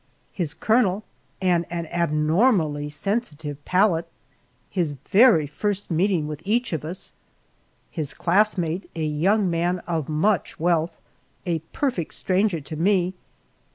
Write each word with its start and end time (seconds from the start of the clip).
His 0.31 0.55
colonel 0.55 1.03
and 1.43 1.67
an 1.69 1.85
abnormally 1.91 2.89
sensitive 2.89 3.63
palate 3.65 4.07
his 4.67 4.93
very 4.93 5.45
first 5.45 5.91
meeting 5.91 6.27
with 6.27 6.41
each 6.43 6.73
of 6.73 6.83
us. 6.83 7.13
His 7.91 8.15
classmate, 8.15 8.89
a 8.95 9.05
young 9.05 9.47
man 9.47 9.77
of 9.85 10.09
much 10.09 10.59
wealth 10.59 10.97
a 11.45 11.59
perfect 11.71 12.15
stranger 12.15 12.59
to 12.61 12.75
me. 12.75 13.13